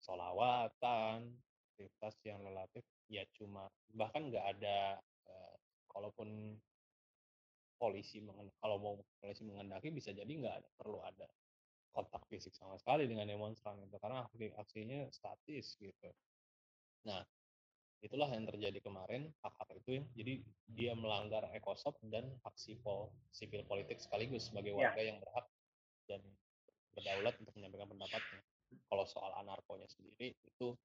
[0.01, 1.31] solawatan
[1.81, 3.65] aktivitas yang relatif ya cuma
[3.97, 5.55] bahkan nggak ada uh,
[5.89, 6.53] kalaupun
[7.81, 8.21] polisi
[8.61, 11.25] kalau mau polisi mengendaki bisa jadi nggak ada perlu ada
[11.89, 14.23] kontak fisik sama sekali dengan demonstran itu karena
[14.61, 16.13] aksinya statis gitu.
[17.09, 17.25] Nah
[18.05, 20.33] itulah yang terjadi kemarin hak-hak itu jadi
[20.69, 24.77] dia melanggar ekosop dan hak sipol sipil politik sekaligus sebagai ya.
[24.77, 25.07] warga ya.
[25.09, 25.45] yang berhak
[26.05, 26.21] dan
[26.93, 28.41] berdaulat untuk menyampaikan pendapatnya.
[28.87, 30.77] Kalau soal anarkonya sendiri itu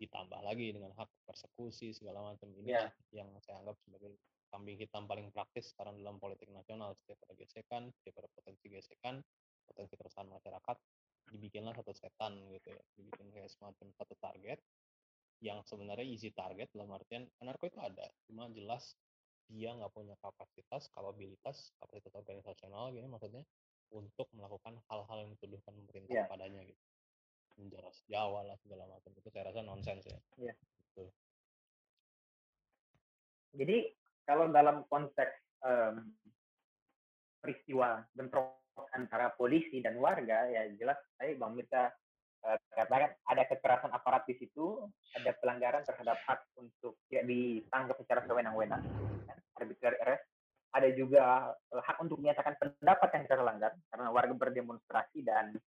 [0.00, 2.48] ditambah lagi dengan hak persekusi segala macam.
[2.56, 2.88] Ini yeah.
[3.12, 4.16] yang saya anggap sebagai
[4.48, 6.96] kambing hitam paling praktis sekarang dalam politik nasional.
[6.96, 9.20] Setiap ada gesekan setiap ada potensi gesekan
[9.68, 10.76] potensi keresahan masyarakat
[11.30, 12.82] dibikinlah satu setan gitu ya.
[12.96, 14.58] Dibikin kayak semacam satu target
[15.44, 18.08] yang sebenarnya easy target dalam artian anarko itu ada.
[18.24, 18.96] Cuma jelas
[19.50, 23.42] dia nggak punya kapasitas kapabilitas kapasitas organisasional gini maksudnya
[23.90, 26.30] untuk melakukan hal-hal yang dituduhkan pemerintah yeah.
[26.30, 26.78] padanya gitu
[27.54, 30.18] penjara Jawa lah segala macam itu saya rasa nonsens ya.
[30.38, 30.54] Iya.
[30.54, 31.04] Gitu.
[33.58, 33.76] Jadi
[34.26, 35.34] kalau dalam konteks
[35.66, 36.14] um,
[37.40, 38.60] peristiwa bentrok
[38.94, 41.90] antara polisi dan warga ya jelas saya Bang Mirta
[42.46, 44.80] uh, katakan ada kekerasan aparat di situ,
[45.16, 48.82] ada pelanggaran terhadap hak untuk tidak ditangkap secara sewenang-wenang,
[49.28, 49.38] kan?
[49.60, 50.24] arbitrary arrest.
[50.70, 55.58] Ada juga uh, hak untuk menyatakan pendapat yang terlanggar karena warga berdemonstrasi dan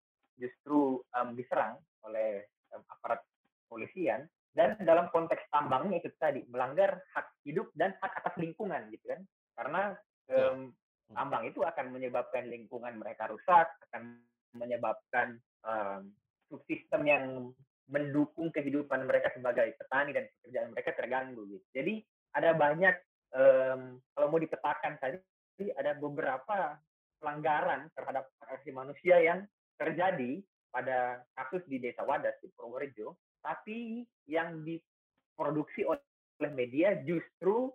[1.37, 3.21] diserang oleh aparat
[3.69, 9.09] polisian dan dalam konteks tambangnya itu tadi melanggar hak hidup dan hak atas lingkungan gitu
[9.09, 9.21] kan.
[9.53, 9.81] Karena
[10.29, 10.73] um,
[11.13, 14.21] tambang itu akan menyebabkan lingkungan mereka rusak akan
[14.53, 16.13] menyebabkan um,
[16.49, 17.25] subsistem yang
[17.89, 21.93] mendukung kehidupan mereka sebagai petani dan pekerjaan mereka terganggu gitu jadi
[22.33, 22.95] ada banyak
[23.35, 25.19] um, kalau mau dipetakan tadi
[25.77, 26.79] ada beberapa
[27.21, 29.39] pelanggaran terhadap hak asasi manusia yang
[29.77, 30.41] terjadi
[30.73, 36.01] pada kasus di Desa Wadas di Purworejo, tapi yang diproduksi oleh
[37.01, 37.73] justru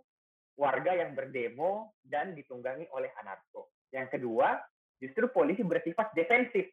[0.59, 3.71] warga yang berdemo dan ditunggangi oleh anarko.
[3.95, 4.59] Yang kedua,
[4.99, 6.71] justru polisi bersifat defensif.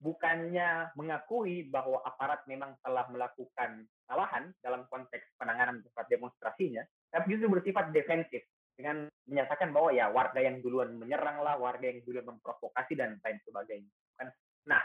[0.00, 7.52] Bukannya mengakui bahwa aparat memang telah melakukan kesalahan dalam konteks penanganan tempat demonstrasinya, tapi justru
[7.52, 8.40] bersifat defensif.
[8.80, 13.36] dengan menyatakan bahwa ya warga yang duluan menyerang lah, warga yang duluan memprovokasi dan lain
[13.44, 13.92] sebagainya.
[14.16, 14.32] Kan?
[14.64, 14.80] Nah,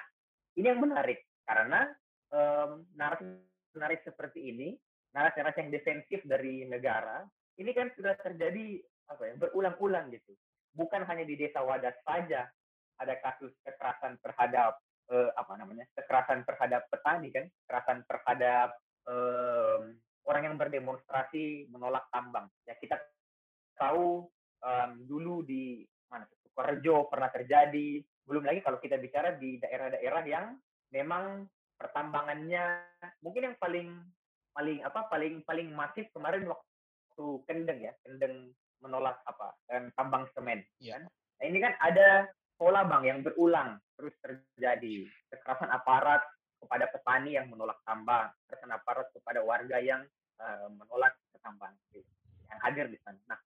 [0.59, 1.87] ini yang menarik karena
[2.35, 3.23] um, narasi
[3.71, 4.75] narasi seperti ini,
[5.15, 7.23] narasi-narasi yang defensif dari negara,
[7.55, 10.35] ini kan sudah terjadi apa ya berulang-ulang gitu.
[10.75, 12.51] Bukan hanya di desa Wadas saja
[12.99, 14.75] ada kasus kekerasan terhadap
[15.07, 18.75] uh, apa namanya kekerasan terhadap petani kan, kekerasan terhadap
[19.07, 19.95] um,
[20.27, 22.51] orang yang berdemonstrasi menolak tambang.
[22.67, 22.99] Ya kita
[23.79, 24.27] tahu
[24.59, 28.03] um, dulu di mana Sukoharjo pernah terjadi.
[28.27, 30.59] Belum lagi kalau kita bicara di daerah-daerah yang
[30.91, 32.83] memang pertambangannya
[33.19, 33.89] mungkin yang paling
[34.55, 39.51] paling apa paling paling masif kemarin waktu Kendeng ya Kendeng menolak apa
[39.99, 40.95] tambang semen ya.
[40.97, 41.11] kan.
[41.11, 45.03] Nah ini kan ada pola bang yang berulang terus terjadi.
[45.31, 46.23] Kekerasan aparat
[46.63, 50.01] kepada petani yang menolak tambang kekerasan aparat kepada warga yang
[50.39, 51.13] uh, menolak
[51.43, 51.75] tambang
[52.49, 53.19] yang hadir di sana.
[53.27, 53.39] Nah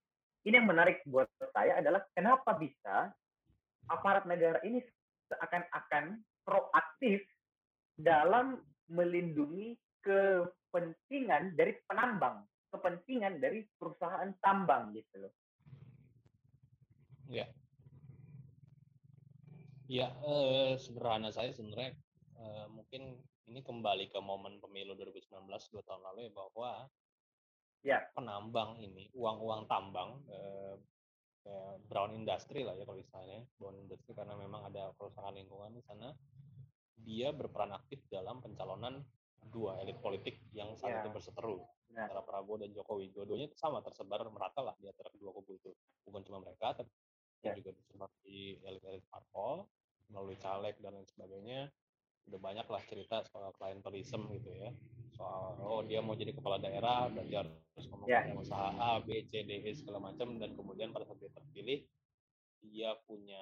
[0.45, 3.11] ini yang menarik buat saya adalah kenapa bisa
[3.89, 4.79] aparat negara ini
[5.29, 7.21] seakan-akan proaktif
[7.99, 15.33] dalam melindungi kepentingan dari penambang, kepentingan dari perusahaan tambang gitu loh.
[17.29, 17.45] Ya.
[19.89, 21.97] Ya, eh, sederhana saya sebenarnya
[22.37, 23.17] eh, mungkin
[23.49, 26.69] ini kembali ke momen pemilu 2019 dua tahun lalu ya bahwa
[27.81, 30.77] ya penambang ini uang-uang tambang eh,
[31.89, 36.13] brown industry lah ya kalau misalnya brown industry karena memang ada perusahaan lingkungan di sana
[36.99, 39.01] dia berperan aktif dalam pencalonan
[39.49, 41.01] dua elit politik yang saat yeah.
[41.03, 41.57] itu berseteru
[41.91, 42.05] yeah.
[42.05, 43.11] antara Prabowo dan Jokowi.
[43.13, 45.71] Dua-duanya sama tersebar merata lah di antara kedua kubu itu.
[46.05, 46.89] Bukan cuma mereka, tapi
[47.43, 47.57] yeah.
[47.57, 49.65] juga tersebar di elit-elit parpol
[50.09, 51.61] melalui caleg dan lain sebagainya.
[52.29, 54.69] Udah banyak lah cerita soal klientelism gitu ya.
[55.17, 58.29] Soal oh dia mau jadi kepala daerah berarti harus ngomong yeah.
[58.37, 61.79] usaha A, B, C, D, E segala macam dan kemudian pada saat dia terpilih
[62.59, 63.39] dia punya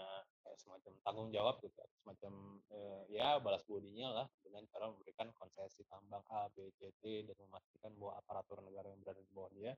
[0.58, 2.34] semacam tanggung jawab gitu semacam
[2.74, 7.38] eh, ya balas budinya lah dengan cara memberikan konsesi tambang A, B, C, D dan
[7.48, 9.72] memastikan bahwa aparatur negara yang berada di bawah dia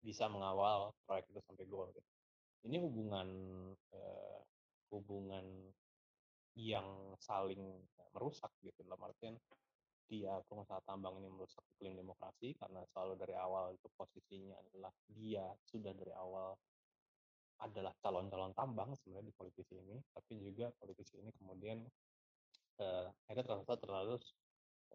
[0.00, 2.10] bisa mengawal proyek itu sampai gol gitu.
[2.66, 3.28] Ini hubungan
[3.94, 4.40] eh,
[4.90, 5.46] hubungan
[6.58, 7.62] yang saling
[8.10, 9.38] merusak gitu dalam artian
[10.10, 15.46] dia pengusaha tambang ini merusak iklim demokrasi karena selalu dari awal itu posisinya adalah dia
[15.62, 16.58] sudah dari awal
[17.60, 21.84] adalah calon-calon tambang sebenarnya di politisi ini, tapi juga politisi ini kemudian
[22.80, 24.16] uh, akhirnya terasa terlalu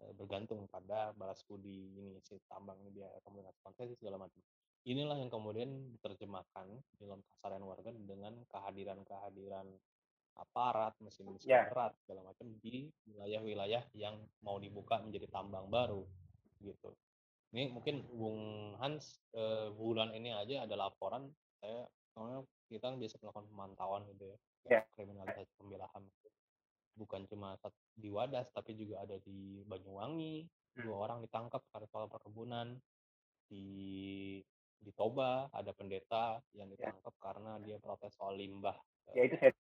[0.02, 4.42] uh, bergantung pada balas budi ini si tambang ini dia kemudian konsesi segala macam.
[4.86, 6.66] Inilah yang kemudian diterjemahkan
[7.02, 9.66] dalam kasaran warga dengan kehadiran-kehadiran
[10.36, 11.66] aparat, mesin-mesin yeah.
[11.72, 16.06] berat segala macam di wilayah-wilayah yang mau dibuka menjadi tambang baru
[16.60, 16.92] gitu.
[17.50, 18.40] Ini mungkin Bung
[18.78, 22.40] Hans eh, bulan ini aja ada laporan saya soalnya
[22.72, 24.38] kita kan biasa melakukan pemantauan gitu ya
[24.80, 24.82] yeah.
[24.96, 26.02] kriminalisasi pembelahan
[26.96, 27.60] bukan cuma
[27.92, 30.48] di Wadas tapi juga ada di Banyuwangi
[30.80, 30.88] hmm.
[30.88, 32.72] dua orang ditangkap karena soal perkebunan
[33.52, 33.68] di
[34.80, 36.88] di Toba ada pendeta yang ya.
[36.88, 37.20] ditangkap yeah.
[37.20, 38.80] karena dia protes soal limbah
[39.12, 39.52] ya itu saya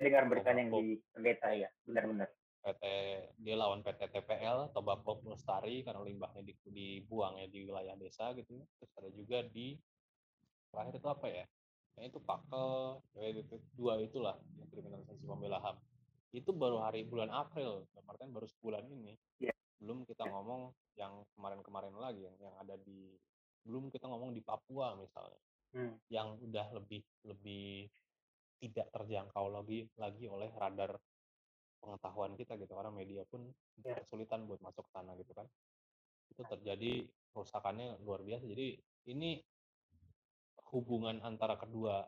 [0.00, 2.82] dengar beritanya yang di pendeta ya benar-benar PT
[3.42, 8.64] dia lawan PT TPL Toba Pop Lestari karena limbahnya dibuang ya di wilayah desa gitu
[8.80, 9.76] terus ada juga di
[10.72, 11.44] terakhir itu apa ya
[11.96, 15.76] Nah, itu pakel itu dua itulah yang kriminalisasi pembela HAM.
[16.32, 19.14] Itu baru hari bulan April artinya baru sebulan ini.
[19.40, 19.56] Yeah.
[19.82, 23.18] belum kita ngomong yang kemarin-kemarin lagi yang yang ada di
[23.66, 25.40] belum kita ngomong di Papua misalnya.
[25.72, 25.96] Hmm.
[26.12, 27.88] yang udah lebih lebih
[28.60, 31.00] tidak terjangkau lagi lagi oleh radar
[31.80, 32.72] pengetahuan kita gitu.
[32.76, 33.48] Karena media pun
[33.82, 33.96] yeah.
[33.96, 35.48] kesulitan buat masuk ke sana gitu kan.
[36.28, 38.44] Itu terjadi kerusakannya luar biasa.
[38.44, 38.76] Jadi
[39.10, 39.40] ini
[40.72, 42.02] hubungan antara kedua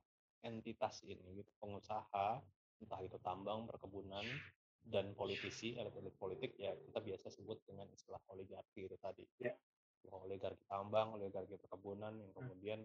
[0.44, 2.40] entitas ini gitu pengusaha
[2.81, 4.24] entah itu tambang perkebunan
[4.85, 9.53] dan politisi elit-elit politik ya kita biasa sebut dengan istilah oligarki itu tadi ya.
[10.12, 12.37] oligarki tambang oligarki perkebunan yang hmm.
[12.37, 12.81] kemudian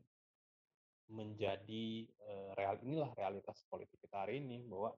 [1.10, 4.96] menjadi uh, real inilah realitas politik kita hari ini bahwa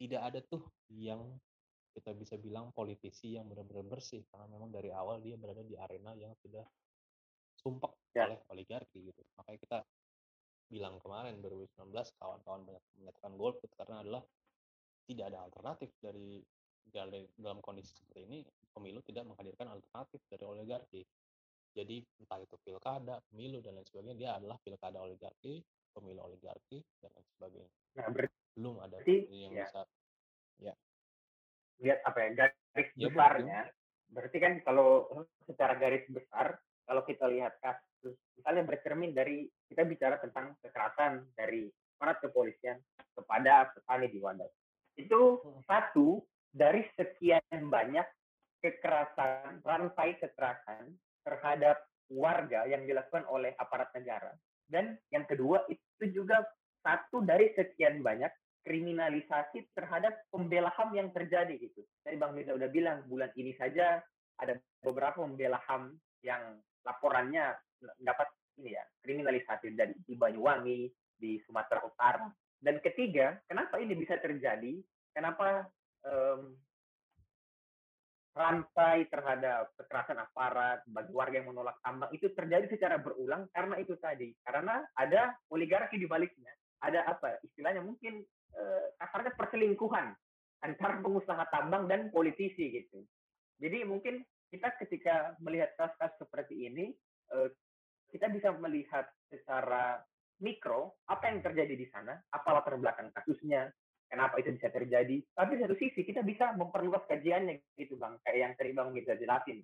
[0.00, 1.20] tidak ada tuh yang
[1.96, 6.12] kita bisa bilang politisi yang benar-benar bersih karena memang dari awal dia berada di arena
[6.12, 6.64] yang sudah
[7.66, 8.30] sumpek ya.
[8.30, 9.22] oleh oligarki gitu.
[9.42, 9.78] Makanya kita
[10.70, 11.90] bilang kemarin 2019
[12.22, 14.22] kawan-kawan banyak menyatakan golput karena adalah
[15.06, 16.42] tidak ada alternatif dari
[16.86, 18.38] dalam kondisi seperti ini
[18.70, 21.02] pemilu tidak menghadirkan alternatif dari oligarki.
[21.76, 25.60] Jadi entah itu pilkada, pemilu dan lain sebagainya dia adalah pilkada oligarki,
[25.92, 27.72] pemilu oligarki dan lain sebagainya.
[28.00, 29.64] Nah, berarti, belum ada yang ya.
[29.68, 29.80] bisa
[30.60, 30.74] ya.
[31.84, 33.60] Lihat apa ya garis ya, besarnya.
[34.06, 34.88] Berarti kan kalau
[35.44, 41.66] secara garis besar kalau kita lihat kasus misalnya bercermin dari kita bicara tentang kekerasan dari
[41.98, 42.78] aparat kepolisian
[43.16, 44.52] kepada petani di Wadas.
[44.94, 46.22] Itu satu
[46.54, 48.06] dari sekian banyak
[48.62, 50.94] kekerasan, rantai kekerasan
[51.26, 54.32] terhadap warga yang dilakukan oleh aparat negara.
[54.66, 56.42] Dan yang kedua itu juga
[56.86, 58.30] satu dari sekian banyak
[58.66, 61.86] kriminalisasi terhadap pembela HAM yang terjadi gitu.
[62.02, 64.02] Tadi Bang Mirza udah bilang bulan ini saja
[64.42, 65.94] ada beberapa pembela HAM
[66.26, 67.58] yang laporannya
[68.00, 68.28] dapat
[68.62, 72.30] ini ya kriminalisasi dari di Banyuwangi, di Sumatera Utara.
[72.56, 74.80] Dan ketiga, kenapa ini bisa terjadi?
[75.12, 75.68] Kenapa
[76.08, 76.56] um,
[78.36, 83.96] rantai terhadap kekerasan aparat bagi warga yang menolak tambang itu terjadi secara berulang karena itu
[83.96, 86.52] tadi karena ada oligarki di baliknya
[86.84, 88.20] ada apa istilahnya mungkin
[88.52, 90.12] eh, kasarnya perselingkuhan
[90.68, 93.08] antara pengusaha tambang dan politisi gitu
[93.56, 94.20] jadi mungkin
[94.56, 96.96] kita ketika melihat kasus-kasus seperti ini
[97.36, 97.48] eh,
[98.08, 100.00] kita bisa melihat secara
[100.40, 103.68] mikro apa yang terjadi di sana apa latar belakang kasusnya
[104.06, 105.18] kenapa itu bisa terjadi.
[105.34, 109.58] Tapi satu sisi kita bisa memperluas kajiannya gitu bang, kayak yang tadi bang bisa jelasin.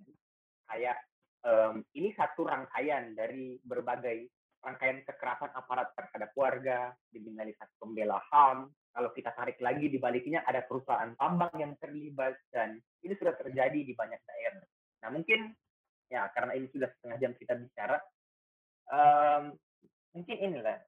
[0.66, 0.98] Kayak
[1.46, 4.28] um, ini satu rangkaian dari berbagai
[4.62, 8.70] rangkaian kekerasan aparat terhadap warga, kriminalisasi pembela HAM.
[8.92, 13.80] Kalau kita tarik lagi di baliknya ada perusahaan tambang yang terlibat dan ini sudah terjadi
[13.80, 14.62] di banyak daerah.
[15.02, 15.52] Nah mungkin
[16.08, 17.98] ya karena ini sudah setengah jam kita bicara,
[18.88, 19.54] um,
[20.14, 20.78] mungkin inilah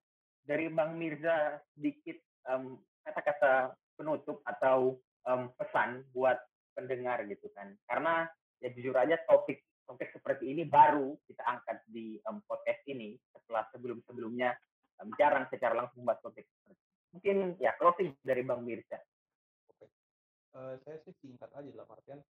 [0.45, 6.37] dari Bang Mirza sedikit um, kata-kata penutup atau um, pesan buat
[6.75, 8.27] pendengar gitu kan karena
[8.59, 13.65] ya jujur aja topik topik seperti ini baru kita angkat di um, podcast ini setelah
[13.71, 14.57] sebelum sebelumnya
[15.01, 16.83] um, jarang secara langsung bahas topik seperti ini.
[17.15, 18.99] mungkin ya closing dari bang Mirza.
[19.71, 19.87] Oke,
[20.59, 22.21] uh, saya sih singkat aja dalam artian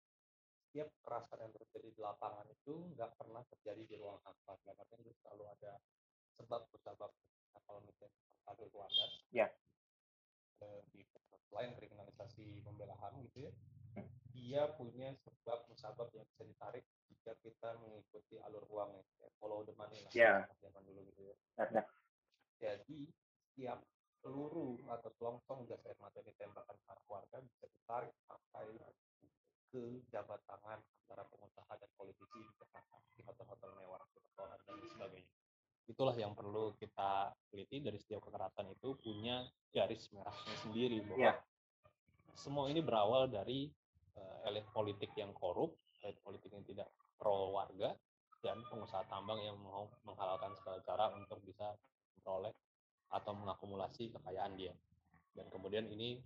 [0.74, 4.58] setiap kekerasan yang terjadi di lapangan itu nggak pernah terjadi di ruang hampa.
[4.66, 5.78] Dalam artian itu selalu ada
[6.34, 7.10] sebab sebab
[7.54, 8.10] nah, kalau misalnya
[8.50, 9.46] ada Wadas, ya.
[10.90, 11.06] di
[11.46, 13.52] selain kriminalisasi pembela HAM gitu ya
[14.34, 19.70] dia punya sebab musabab yang bisa ditarik jika kita mengikuti alur uangnya ya, follow the
[19.78, 20.42] money lah yeah.
[20.58, 21.34] zaman dulu gitu ya.
[22.58, 23.06] Jadi
[23.54, 23.78] setiap
[24.18, 28.66] peluru atau selongsong gas air mata yang ditembakkan ke warga bisa ditarik sampai
[29.74, 35.34] ke jabat tangan antara pengusaha dan politisi di Jakarta di hotel-hotel mewah, restoran dan sebagainya
[35.84, 41.36] itulah yang perlu kita teliti dari setiap kekerasan itu punya garis merahnya sendiri bahwa yeah.
[42.32, 43.68] semua ini berawal dari
[44.16, 46.88] uh, elit politik yang korup, elit politik yang tidak
[47.20, 47.92] pro warga
[48.40, 51.76] dan pengusaha tambang yang mau menghalalkan segala cara untuk bisa
[52.16, 52.52] memperoleh
[53.12, 54.72] atau mengakumulasi kekayaan dia.
[55.36, 56.20] Dan kemudian ini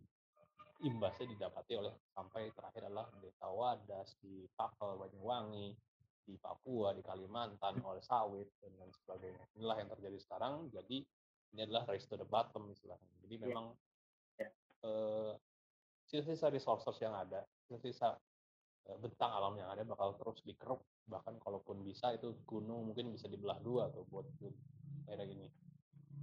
[0.86, 5.74] imbasnya didapati oleh sampai terakhir adalah desa Wadas di Pakel, Banyuwangi,
[6.22, 9.42] di Papua, di Kalimantan, oleh sawit dan lain sebagainya.
[9.58, 10.68] Inilah yang terjadi sekarang.
[10.70, 11.02] Jadi
[11.56, 13.10] ini adalah race to the bottom istilahnya.
[13.24, 13.42] Jadi iya.
[13.48, 13.66] memang
[14.36, 14.52] yeah.
[14.84, 15.32] uh,
[16.04, 18.14] sisa-sisa resources yang ada, sisa-sisa
[18.86, 20.84] uh, bentang alam yang ada bakal terus dikeruk.
[21.08, 24.28] Bahkan kalaupun bisa itu gunung mungkin bisa dibelah dua atau buat
[25.08, 25.48] daerah ini.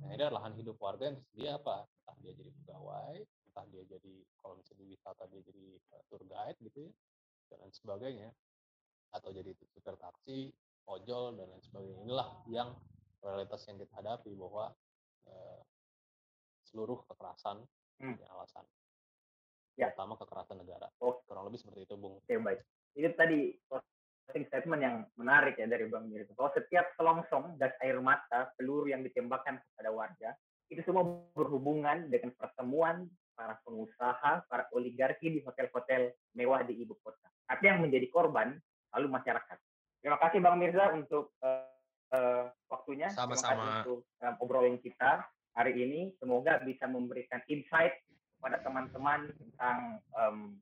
[0.06, 1.90] Nah ini adalah lahan hidup warga yang dia apa?
[2.06, 3.18] Entah dia jadi pegawai,
[3.56, 4.14] entah dia jadi
[4.44, 5.66] kalau misalnya di wisata dia jadi
[5.96, 6.92] uh, tour guide gitu ya,
[7.48, 8.30] dan lain sebagainya
[9.16, 10.52] atau jadi supir taksi,
[10.92, 12.04] ojol dan lain sebagainya.
[12.04, 12.76] Inilah yang
[13.24, 14.76] realitas yang kita hadapi bahwa
[15.32, 15.62] eh,
[16.68, 17.64] seluruh kekerasan
[18.04, 18.20] hmm.
[18.20, 18.66] punya alasan.
[19.80, 19.88] Ya.
[19.96, 20.92] Terutama kekerasan negara.
[21.00, 21.24] Oh.
[21.24, 22.20] Kurang lebih seperti itu, Bung.
[22.20, 22.60] Oke, baik.
[22.96, 26.36] Ini tadi closing statement yang menarik ya dari Bang Mirza.
[26.36, 30.30] Bahwa setiap selongsong gas air mata, peluru yang ditembakkan kepada warga,
[30.68, 37.28] itu semua berhubungan dengan pertemuan para pengusaha, para oligarki di hotel-hotel mewah di ibu kota.
[37.46, 38.56] Tapi yang menjadi korban
[38.96, 39.58] lalu masyarakat.
[40.00, 41.68] Terima kasih Bang Mirza untuk uh,
[42.16, 43.12] uh, waktunya.
[43.12, 43.84] Sama-sama.
[43.84, 46.16] untuk um, obrolan kita hari ini.
[46.18, 47.94] Semoga bisa memberikan insight
[48.40, 50.56] kepada teman-teman tentang um,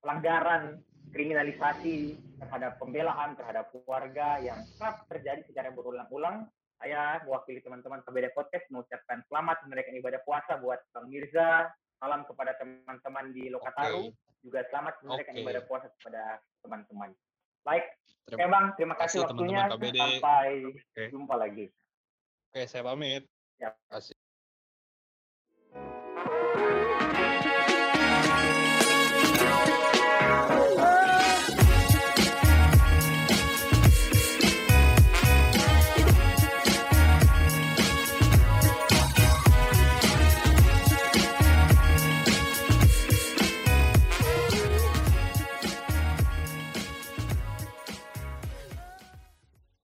[0.00, 6.46] pelanggaran kriminalisasi terhadap pembelaan terhadap warga yang kerap terjadi secara berulang-ulang.
[6.80, 11.68] Saya mewakili teman-teman KBD Podcast mengucapkan selamat menunaikan ibadah puasa buat Bang Mirza.
[12.00, 14.08] Salam kepada teman-teman di Lokataru.
[14.08, 14.40] Okay.
[14.40, 15.42] Juga selamat menunaikan okay.
[15.44, 17.10] ibadah puasa kepada teman-teman.
[17.60, 17.84] Baik.
[18.24, 19.68] Terima, Oke Bang, terima kasih, waktunya.
[19.68, 21.06] Teman -teman Sampai okay.
[21.12, 21.66] jumpa lagi.
[22.50, 23.28] Oke, saya pamit.
[23.60, 23.76] Ya.
[23.92, 24.16] Kasih.